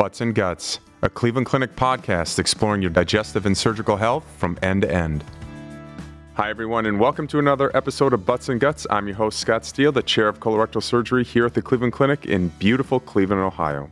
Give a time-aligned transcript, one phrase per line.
[0.00, 4.80] Butts and Guts, a Cleveland Clinic podcast exploring your digestive and surgical health from end
[4.80, 5.22] to end.
[6.36, 8.86] Hi, everyone, and welcome to another episode of Butts and Guts.
[8.88, 12.24] I'm your host, Scott Steele, the chair of colorectal surgery here at the Cleveland Clinic
[12.24, 13.90] in beautiful Cleveland, Ohio.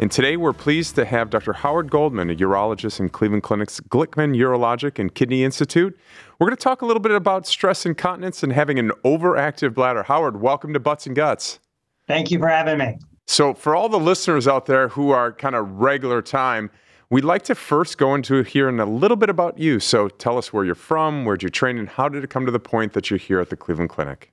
[0.00, 1.52] And today we're pleased to have Dr.
[1.52, 5.96] Howard Goldman, a urologist in Cleveland Clinic's Glickman Urologic and Kidney Institute.
[6.40, 10.02] We're going to talk a little bit about stress incontinence and having an overactive bladder.
[10.02, 11.60] Howard, welcome to Butts and Guts.
[12.08, 12.98] Thank you for having me.
[13.30, 16.70] So, for all the listeners out there who are kind of regular time,
[17.10, 19.80] we'd like to first go into hearing a little bit about you.
[19.80, 22.50] So, tell us where you're from, where'd you train, and how did it come to
[22.50, 24.32] the point that you're here at the Cleveland Clinic?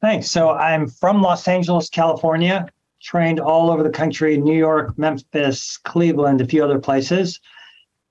[0.00, 0.30] Thanks.
[0.30, 2.66] So, I'm from Los Angeles, California,
[3.02, 7.38] trained all over the country New York, Memphis, Cleveland, a few other places.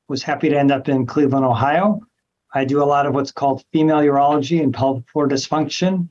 [0.08, 2.00] Was happy to end up in Cleveland, Ohio.
[2.54, 6.10] I do a lot of what's called female urology and pelvic floor dysfunction.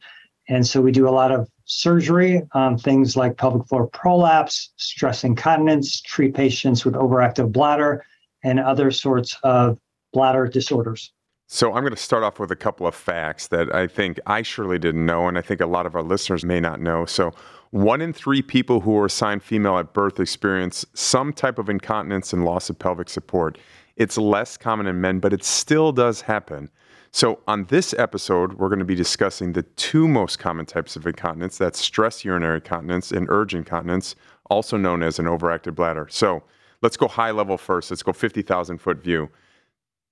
[0.49, 5.25] And so we do a lot of surgery on things like pelvic floor prolapse, stress
[5.25, 8.05] incontinence, treat patients with overactive bladder,
[8.43, 9.79] and other sorts of
[10.13, 11.13] bladder disorders.
[11.47, 14.43] So, I'm going to start off with a couple of facts that I think I
[14.43, 17.05] surely didn't know, and I think a lot of our listeners may not know.
[17.05, 17.33] So,
[17.71, 22.33] one in three people who are assigned female at birth experience some type of incontinence
[22.33, 23.59] and loss of pelvic support.
[23.97, 26.71] It's less common in men, but it still does happen.
[27.17, 31.07] So, on this episode, we're going to be discussing the two most common types of
[31.07, 34.17] incontinence that's stress urinary incontinence and urge incontinence,
[34.51, 36.09] also known as an overactive bladder.
[36.11, 36.43] So,
[36.83, 37.93] let's go high level first.
[37.93, 39.31] Let's go 50,000 foot view.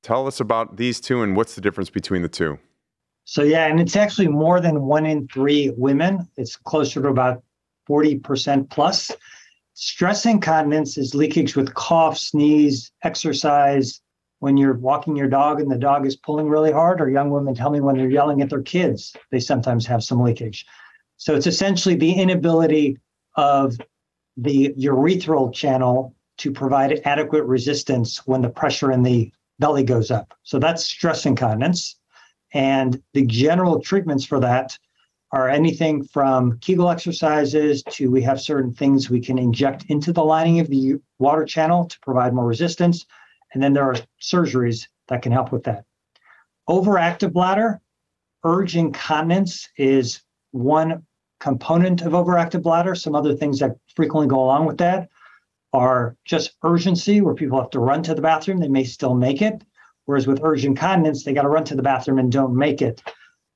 [0.04, 2.56] Tell us about these two and what's the difference between the two?
[3.24, 6.28] So, yeah, and it's actually more than one in three women.
[6.36, 7.42] It's closer to about
[7.90, 9.10] 40% plus.
[9.74, 14.01] Stress incontinence is leakage with cough, sneeze, exercise,
[14.42, 17.54] when you're walking your dog and the dog is pulling really hard, or young women
[17.54, 20.66] tell me when they're yelling at their kids, they sometimes have some leakage.
[21.16, 22.98] So it's essentially the inability
[23.36, 23.76] of
[24.36, 30.34] the urethral channel to provide adequate resistance when the pressure in the belly goes up.
[30.42, 31.94] So that's stress incontinence.
[32.52, 34.76] And the general treatments for that
[35.30, 40.24] are anything from Kegel exercises to we have certain things we can inject into the
[40.24, 43.06] lining of the water channel to provide more resistance.
[43.52, 45.84] And then there are surgeries that can help with that.
[46.68, 47.80] Overactive bladder,
[48.44, 51.04] urge incontinence is one
[51.40, 52.94] component of overactive bladder.
[52.94, 55.08] Some other things that frequently go along with that
[55.72, 58.58] are just urgency, where people have to run to the bathroom.
[58.58, 59.64] They may still make it.
[60.04, 63.02] Whereas with urge incontinence, they got to run to the bathroom and don't make it.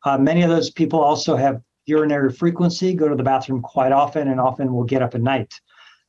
[0.05, 4.28] Uh, many of those people also have urinary frequency, go to the bathroom quite often,
[4.28, 5.53] and often will get up at night.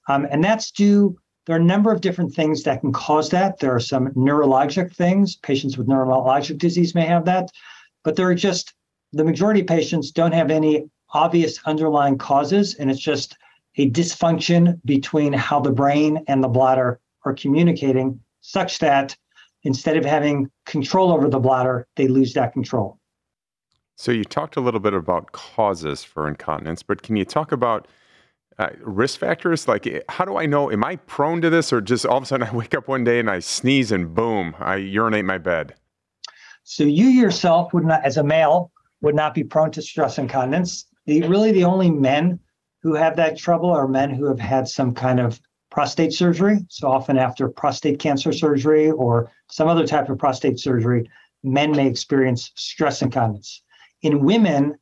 [0.08, 3.60] Um, and that's due there are a number of different things that can cause that.
[3.60, 5.38] There are some neurologic things.
[5.38, 7.50] Patients with neurologic disease may have that,
[8.04, 8.74] but there are just
[9.14, 13.38] the majority of patients don't have any obvious underlying causes, and it's just
[13.78, 19.16] a dysfunction between how the brain and the bladder are communicating, such that
[19.64, 23.00] instead of having control over the bladder, they lose that control.
[23.96, 27.88] So, you talked a little bit about causes for incontinence, but can you talk about
[28.60, 29.68] uh, risk factors?
[29.68, 30.72] Like, eh, how do I know?
[30.72, 33.04] Am I prone to this, or just all of a sudden I wake up one
[33.04, 35.76] day and I sneeze and boom, I urinate my bed?
[36.64, 40.86] So you yourself would not, as a male, would not be prone to stress incontinence.
[41.06, 42.40] The really the only men
[42.82, 45.40] who have that trouble are men who have had some kind of
[45.72, 46.60] prostate surgery.
[46.70, 51.10] So often after prostate cancer surgery or some other type of prostate surgery,
[51.44, 53.62] men may experience stress incontinence.
[54.02, 54.76] In women,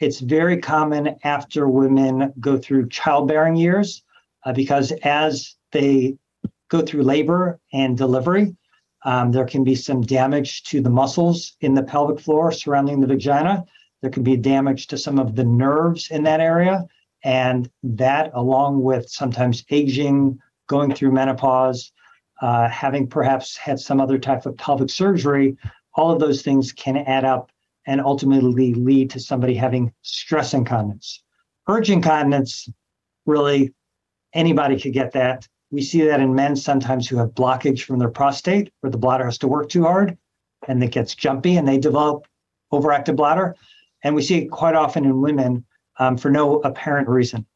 [0.00, 4.02] it's very common after women go through childbearing years
[4.44, 6.16] uh, because as they
[6.68, 8.56] go through labor and delivery,
[9.04, 13.06] um, there can be some damage to the muscles in the pelvic floor surrounding the
[13.06, 13.64] vagina.
[14.00, 16.86] There can be damage to some of the nerves in that area.
[17.22, 21.92] And that, along with sometimes aging, going through menopause,
[22.40, 25.56] uh, having perhaps had some other type of pelvic surgery,
[25.94, 27.50] all of those things can add up
[27.86, 31.22] and ultimately lead to somebody having stress incontinence.
[31.68, 32.68] Urge incontinence,
[33.26, 33.72] really,
[34.34, 35.46] anybody could get that.
[35.70, 39.24] We see that in men sometimes who have blockage from their prostate, where the bladder
[39.24, 40.18] has to work too hard
[40.68, 42.26] and it gets jumpy and they develop
[42.72, 43.56] overactive bladder.
[44.02, 45.64] And we see it quite often in women
[45.98, 47.46] um, for no apparent reason.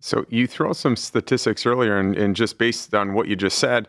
[0.00, 3.86] So you throw some statistics earlier, and, and just based on what you just said,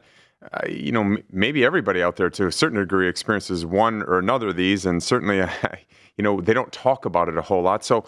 [0.51, 4.19] uh, you know, m- maybe everybody out there to a certain degree experiences one or
[4.19, 5.37] another of these, and certainly,
[6.17, 7.83] you know, they don't talk about it a whole lot.
[7.85, 8.05] So,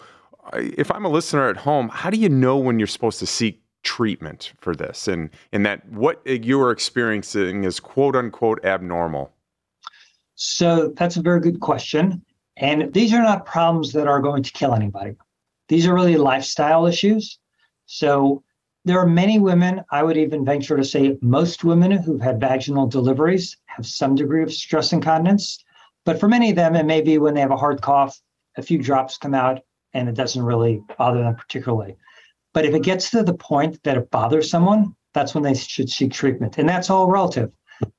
[0.52, 3.62] if I'm a listener at home, how do you know when you're supposed to seek
[3.82, 9.32] treatment for this, and and that what you are experiencing is quote unquote abnormal?
[10.34, 12.22] So that's a very good question,
[12.56, 15.16] and these are not problems that are going to kill anybody.
[15.68, 17.38] These are really lifestyle issues.
[17.86, 18.42] So
[18.86, 22.86] there are many women, I would even venture to say most women who've had vaginal
[22.86, 25.64] deliveries have some degree of stress incontinence.
[26.04, 28.20] But for many of them, it may be when they have a hard cough,
[28.56, 29.58] a few drops come out,
[29.92, 31.96] and it doesn't really bother them particularly.
[32.54, 35.90] But if it gets to the point that it bothers someone, that's when they should
[35.90, 36.56] seek treatment.
[36.56, 37.50] And that's all relative.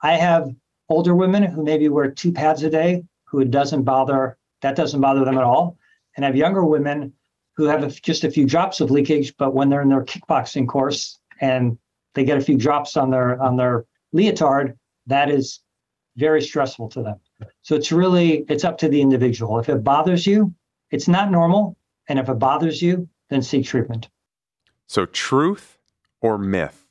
[0.01, 0.55] I have
[0.87, 5.01] older women who maybe wear two pads a day, who it doesn't bother, that doesn't
[5.01, 5.77] bother them at all.
[6.15, 7.11] And I have younger women
[7.57, 11.19] who have just a few drops of leakage, but when they're in their kickboxing course
[11.41, 11.77] and
[12.13, 14.77] they get a few drops on their on their leotard,
[15.07, 15.61] that is
[16.15, 17.19] very stressful to them.
[17.63, 19.59] So it's really it's up to the individual.
[19.59, 20.53] If it bothers you,
[20.91, 21.75] it's not normal,
[22.07, 24.07] and if it bothers you, then seek treatment.
[24.85, 25.77] So truth
[26.21, 26.85] or myth?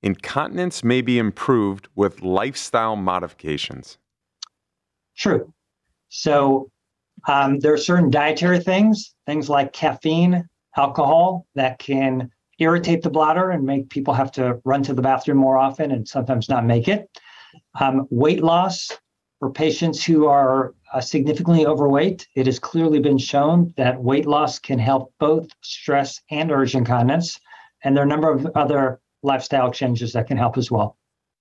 [0.00, 3.98] Incontinence may be improved with lifestyle modifications.
[5.16, 5.52] True.
[6.08, 6.70] So
[7.26, 13.50] um, there are certain dietary things, things like caffeine, alcohol, that can irritate the bladder
[13.50, 16.88] and make people have to run to the bathroom more often and sometimes not make
[16.88, 17.08] it.
[17.80, 18.90] Um, weight loss
[19.38, 24.58] for patients who are uh, significantly overweight, it has clearly been shown that weight loss
[24.58, 27.38] can help both stress and urge incontinence.
[27.84, 30.97] And there are a number of other lifestyle changes that can help as well.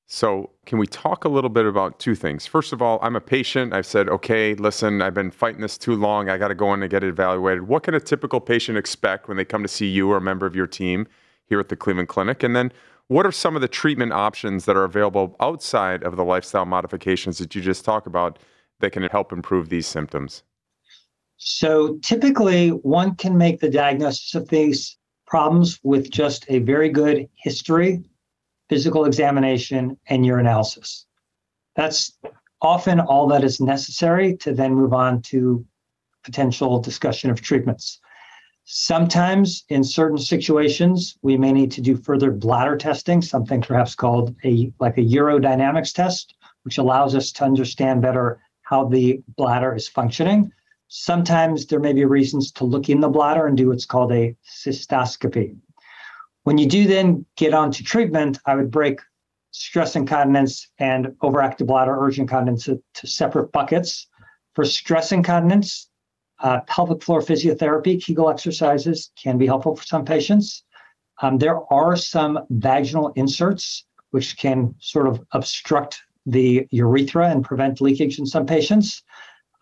[0.10, 2.46] So, can we talk a little bit about two things?
[2.46, 3.74] First of all, I'm a patient.
[3.74, 6.30] I've said, okay, listen, I've been fighting this too long.
[6.30, 7.68] I got to go in and get it evaluated.
[7.68, 10.46] What can a typical patient expect when they come to see you or a member
[10.46, 11.08] of your team
[11.48, 12.42] here at the Cleveland Clinic?
[12.42, 12.72] And then,
[13.08, 17.38] what are some of the treatment options that are available outside of the lifestyle modifications
[17.40, 18.40] that you just talked about
[18.80, 20.42] that can help improve these symptoms?
[21.36, 27.28] So, typically, one can make the diagnosis of these problems with just a very good
[27.36, 28.06] history
[28.70, 31.06] physical examination, and urinalysis.
[31.76, 32.18] That's
[32.62, 35.66] often all that is necessary to then move on to
[36.24, 38.00] potential discussion of treatments.
[38.66, 44.36] Sometimes, in certain situations, we may need to do further bladder testing, something perhaps called
[44.44, 49.88] a like a urodynamics test, which allows us to understand better how the bladder is
[49.88, 50.52] functioning.
[50.90, 54.36] Sometimes there may be reasons to look in the bladder and do what's called a
[54.46, 55.56] cystoscopy.
[56.48, 59.02] When you do then get onto treatment, I would break
[59.52, 64.08] stress incontinence and overactive bladder urge incontinence to, to separate buckets.
[64.56, 65.90] For stress incontinence,
[66.40, 70.64] uh, pelvic floor physiotherapy, Kegel exercises can be helpful for some patients.
[71.22, 77.82] Um, there are some vaginal inserts which can sort of obstruct the urethra and prevent
[77.82, 79.04] leakage in some patients.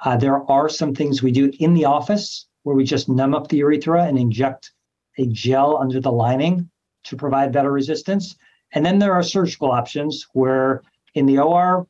[0.04, 3.48] Uh, there are some things we do in the office where we just numb up
[3.48, 4.72] the urethra and inject
[5.18, 6.70] a gel under the lining
[7.06, 8.36] to provide better resistance.
[8.74, 10.82] And then there are surgical options where
[11.14, 11.88] in the OR,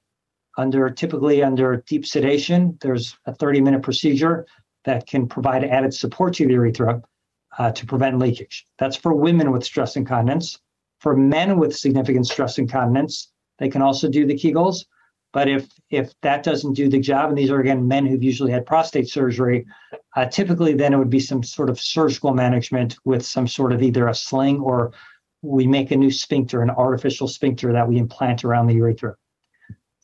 [0.58, 4.46] under typically under deep sedation, there's a 30 minute procedure
[4.86, 7.02] that can provide added support to the urethra
[7.58, 8.66] uh, to prevent leakage.
[8.78, 10.60] That's for women with stress incontinence.
[11.00, 14.86] For men with significant stress incontinence, they can also do the Kegels.
[15.36, 18.54] But if if that doesn't do the job, and these are again men who've usually
[18.54, 19.66] had prostate surgery,
[20.16, 23.84] uh, typically then it would be some sort of surgical management with some sort of
[23.84, 24.94] either a sling or
[25.42, 29.18] we make a new sphincter, an artificial sphincter that we implant around the urethra.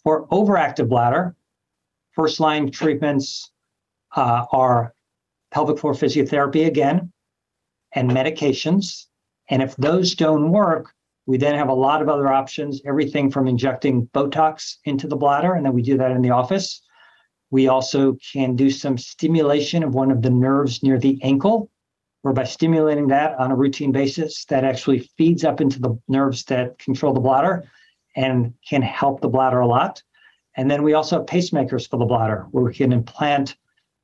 [0.03, 1.33] For overactive bladder,
[2.11, 3.51] first line treatments
[4.17, 4.93] uh, are
[5.51, 7.13] pelvic floor physiotherapy again
[7.93, 9.05] and medications.
[9.49, 10.93] And if those don't work,
[11.25, 15.53] we then have a lot of other options, everything from injecting Botox into the bladder,
[15.53, 16.81] and then we do that in the office.
[17.51, 21.69] We also can do some stimulation of one of the nerves near the ankle,
[22.21, 26.43] where by stimulating that on a routine basis, that actually feeds up into the nerves
[26.45, 27.69] that control the bladder
[28.15, 30.01] and can help the bladder a lot.
[30.55, 33.55] And then we also have pacemakers for the bladder, where we can implant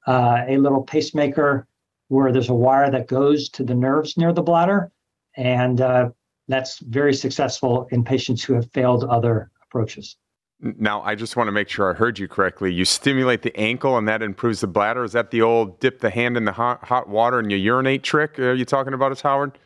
[0.06, 1.68] uh, a little pacemaker
[2.08, 4.92] where there's a wire that goes to the nerves near the bladder.
[5.36, 6.10] And uh,
[6.48, 10.16] that's very successful in patients who have failed other approaches.
[10.60, 12.74] Now, I just want to make sure I heard you correctly.
[12.74, 15.04] You stimulate the ankle and that improves the bladder.
[15.04, 18.02] Is that the old dip the hand in the hot, hot water and you urinate
[18.02, 18.40] trick?
[18.40, 19.58] Are you talking about us, Howard?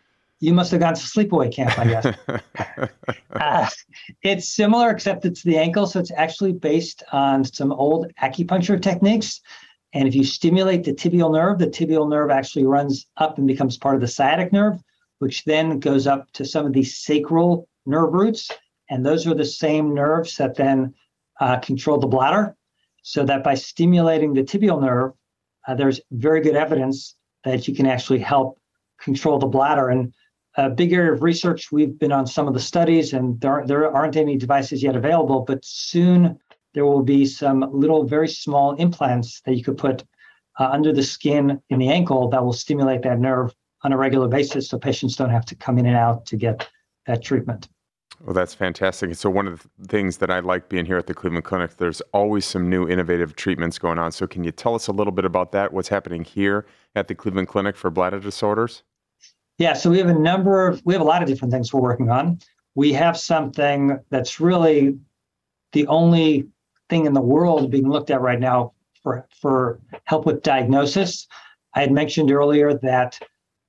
[0.42, 2.90] You must have gone to sleepaway camp, I guess.
[3.34, 3.70] uh,
[4.24, 5.86] it's similar, except it's the ankle.
[5.86, 9.40] So it's actually based on some old acupuncture techniques.
[9.94, 13.78] And if you stimulate the tibial nerve, the tibial nerve actually runs up and becomes
[13.78, 14.82] part of the sciatic nerve
[15.22, 18.50] which then goes up to some of these sacral nerve roots.
[18.90, 20.96] And those are the same nerves that then
[21.40, 22.56] uh, control the bladder.
[23.04, 25.12] So that by stimulating the tibial nerve,
[25.68, 28.60] uh, there's very good evidence that you can actually help
[29.00, 29.90] control the bladder.
[29.90, 30.12] And
[30.56, 33.68] a big area of research, we've been on some of the studies, and there, aren't,
[33.68, 36.40] there aren't any devices yet available, but soon
[36.74, 40.04] there will be some little, very small implants that you could put
[40.60, 44.28] uh, under the skin in the ankle that will stimulate that nerve on a regular
[44.28, 46.70] basis so patients don't have to come in and out to get
[47.08, 47.68] that treatment.
[48.24, 49.16] Well, that's fantastic.
[49.16, 52.02] So, one of the things that I like being here at the Cleveland Clinic, there's
[52.14, 54.12] always some new innovative treatments going on.
[54.12, 55.74] So, can you tell us a little bit about that?
[55.74, 58.84] What's happening here at the Cleveland Clinic for bladder disorders?
[59.58, 61.82] Yeah, so we have a number of, we have a lot of different things we're
[61.82, 62.40] working on.
[62.76, 64.98] We have something that's really
[65.72, 66.48] the only
[66.90, 68.74] thing in the world being looked at right now
[69.04, 71.28] for, for help with diagnosis.
[71.74, 73.20] I had mentioned earlier that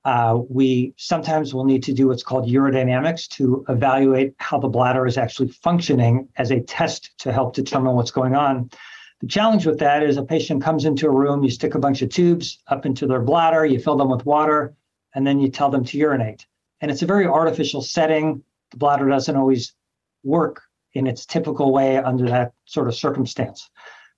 [0.05, 5.05] uh, we sometimes will need to do what's called urodynamics to evaluate how the bladder
[5.05, 8.69] is actually functioning as a test to help determine what's going on.
[9.21, 12.01] The challenge with that is a patient comes into a room, you stick a bunch
[12.01, 14.75] of tubes up into their bladder, you fill them with water,
[15.15, 16.45] and then you tell them to urinate.
[16.81, 18.43] And it's a very artificial setting.
[18.71, 19.73] The bladder doesn't always
[20.23, 20.61] work
[20.93, 23.69] in its typical way under that sort of circumstance.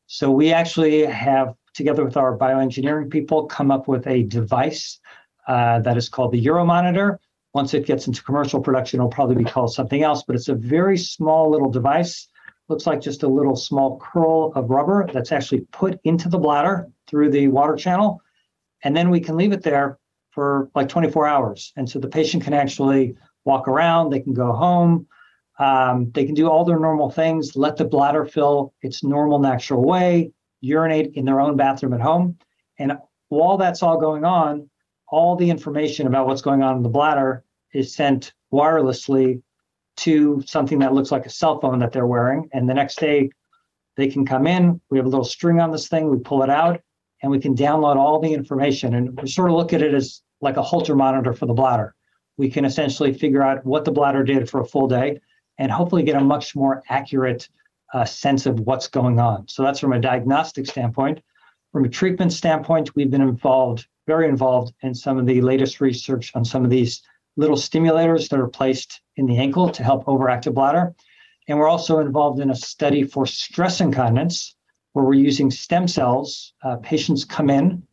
[0.07, 4.99] So we actually have, together with our bioengineering people, come up with a device
[5.47, 7.17] uh, that is called the Uromonitor.
[7.53, 10.55] Once it gets into commercial production, it'll probably be called something else, but it's a
[10.55, 12.27] very small little device.
[12.67, 16.87] Looks like just a little small curl of rubber that's actually put into the bladder
[17.07, 18.21] through the water channel.
[18.83, 19.99] And then we can leave it there
[20.31, 21.71] for like 24 hours.
[21.77, 25.07] And so the patient can actually walk around, they can go home,
[25.59, 29.81] um, they can do all their normal things, let the bladder fill its normal, natural
[29.81, 32.37] way, urinate in their own bathroom at home.
[32.77, 32.97] And
[33.29, 34.69] while that's all going on,
[35.09, 37.43] all the information about what's going on in the bladder
[37.73, 39.41] is sent wirelessly
[39.97, 42.49] to something that looks like a cell phone that they're wearing.
[42.53, 43.29] And the next day,
[43.97, 44.81] they can come in.
[44.89, 46.81] We have a little string on this thing, we pull it out,
[47.21, 48.95] and we can download all the information.
[48.95, 51.95] And we sort of look at it as like a Holter monitor for the bladder.
[52.37, 55.21] We can essentially figure out what the bladder did for a full day
[55.57, 57.47] and hopefully get a much more accurate
[57.93, 59.47] uh, sense of what's going on.
[59.47, 61.21] So that's from a diagnostic standpoint.
[61.75, 66.31] From a treatment standpoint, we've been involved very involved in some of the latest research
[66.33, 67.01] on some of these
[67.35, 70.95] little stimulators that are placed in the ankle to help overactive bladder.
[71.49, 74.55] And we're also involved in a study for stress incontinence,
[74.93, 76.53] where we're using stem cells.
[76.63, 77.83] Uh, patients come in,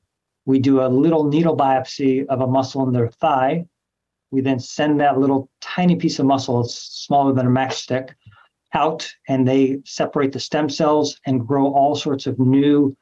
[0.45, 3.67] we do a little needle biopsy of a muscle in their thigh.
[4.31, 8.11] We then send that little tiny piece of muscle, it's smaller than a matchstick,
[8.75, 12.97] out, and they separate the stem cells and grow all sorts of new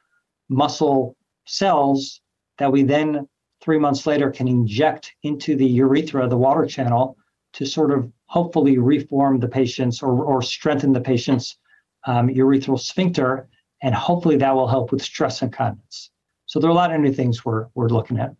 [0.51, 1.15] muscle
[1.47, 2.21] cells
[2.57, 3.27] that we then
[3.61, 7.17] three months later can inject into the urethra, the water channel,
[7.53, 11.57] to sort of hopefully reform the patient's or, or strengthen the patient's
[12.05, 13.47] um, urethral sphincter.
[13.81, 16.11] And hopefully that will help with stress incontinence.
[16.45, 18.35] So there are a lot of new things we're, we're looking at.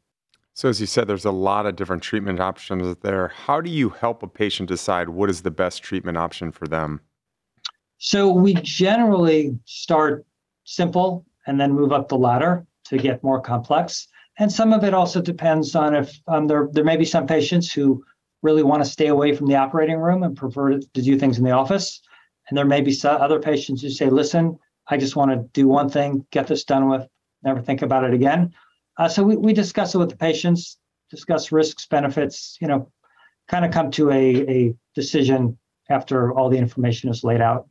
[0.53, 3.29] So, as you said, there's a lot of different treatment options there.
[3.29, 6.99] How do you help a patient decide what is the best treatment option for them?
[7.99, 10.25] So, we generally start
[10.65, 14.07] simple and then move up the ladder to get more complex.
[14.39, 17.71] And some of it also depends on if um, there there may be some patients
[17.71, 18.03] who
[18.41, 21.43] really want to stay away from the operating room and prefer to, do things in
[21.43, 22.01] the office.
[22.49, 24.57] And there may be some other patients who say, "Listen,
[24.87, 27.07] I just want to do one thing, get this done with,
[27.43, 28.53] never think about it again."
[28.97, 30.77] Uh, so we, we discuss it with the patients,
[31.09, 32.91] discuss risks, benefits, you know,
[33.47, 35.57] kind of come to a, a decision
[35.89, 37.67] after all the information is laid out.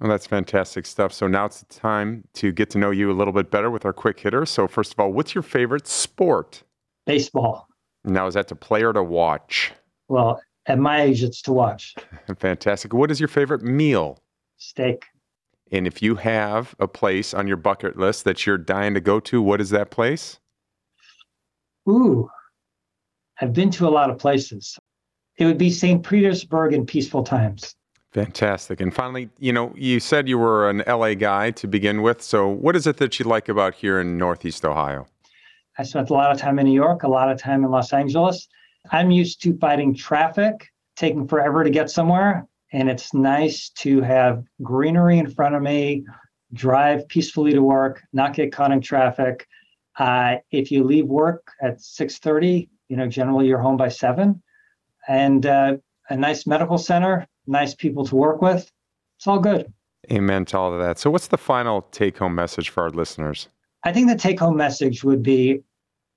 [0.00, 1.12] Well, that's fantastic stuff.
[1.12, 3.84] So now it's the time to get to know you a little bit better with
[3.86, 4.44] our quick hitter.
[4.44, 6.62] So first of all, what's your favorite sport?
[7.06, 7.66] Baseball.
[8.04, 9.72] Now is that to play or to watch?
[10.08, 11.94] Well, at my age, it's to watch.
[12.38, 12.92] fantastic.
[12.92, 14.22] What is your favorite meal?
[14.58, 15.04] Steak.
[15.72, 19.18] And if you have a place on your bucket list that you're dying to go
[19.20, 20.38] to, what is that place?
[21.88, 22.28] Ooh,
[23.40, 24.78] I've been to a lot of places.
[25.38, 26.04] It would be St.
[26.06, 27.75] Petersburg in peaceful times.
[28.16, 28.80] Fantastic.
[28.80, 32.22] And finally, you know, you said you were an LA guy to begin with.
[32.22, 35.06] So, what is it that you like about here in Northeast Ohio?
[35.76, 37.92] I spent a lot of time in New York, a lot of time in Los
[37.92, 38.48] Angeles.
[38.90, 40.54] I'm used to fighting traffic,
[40.96, 42.48] taking forever to get somewhere.
[42.72, 46.06] And it's nice to have greenery in front of me,
[46.54, 49.46] drive peacefully to work, not get caught in traffic.
[49.98, 54.42] Uh, if you leave work at 6:30, you know generally you're home by seven,
[55.06, 55.76] and uh,
[56.08, 58.70] a nice medical center, nice people to work with.
[59.18, 59.72] It's all good.
[60.10, 60.98] Amen to all of that.
[60.98, 63.48] So, what's the final take home message for our listeners?
[63.84, 65.62] I think the take home message would be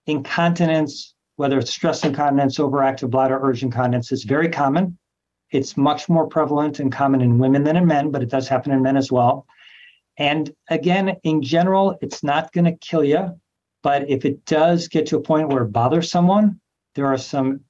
[0.05, 4.98] incontinence, whether it's stress incontinence, overactive bladder, urge incontinence, is very common.
[5.51, 8.71] It's much more prevalent and common in women than in men, but it does happen
[8.71, 9.48] in men as well.
[10.17, 13.39] And again, in general, it's not going to kill you.
[13.81, 16.59] But if it does get to a point where it bothers someone,
[16.95, 17.62] there are some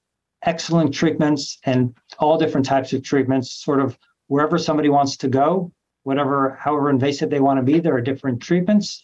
[0.45, 5.71] excellent treatments and all different types of treatments, sort of wherever somebody wants to go,
[6.03, 9.01] whatever, however invasive they want to be, there are different treatments,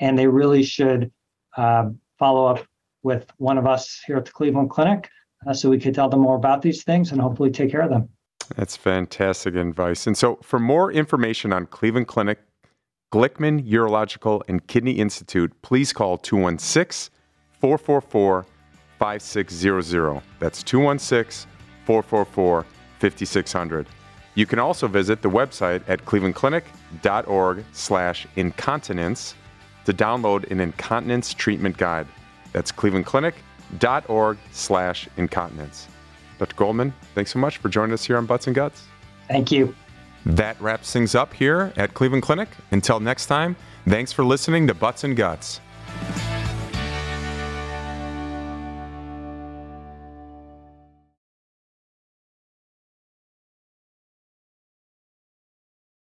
[0.00, 1.10] and they really should
[1.56, 2.64] uh, follow up
[3.02, 5.08] with one of us here at the Cleveland Clinic
[5.46, 7.90] uh, so we could tell them more about these things and hopefully take care of
[7.90, 8.08] them.
[8.56, 10.06] That's fantastic advice.
[10.06, 12.38] And so, for more information on Cleveland Clinic,
[13.12, 17.14] Glickman Urological and Kidney Institute, please call 216
[17.60, 18.46] 444
[18.98, 20.22] 5600.
[20.38, 21.50] That's 216
[21.84, 22.66] 444
[22.98, 23.86] 5600.
[24.34, 29.34] You can also visit the website at clevelandclinic.org slash incontinence
[29.84, 32.06] to download an incontinence treatment guide.
[32.52, 35.88] That's clevelandclinic.org slash incontinence.
[36.38, 36.54] Dr.
[36.54, 38.84] Goldman, thanks so much for joining us here on Butts and Guts.
[39.26, 39.74] Thank you.
[40.24, 42.48] That wraps things up here at Cleveland Clinic.
[42.70, 43.56] Until next time,
[43.88, 45.60] thanks for listening to Butts and Guts.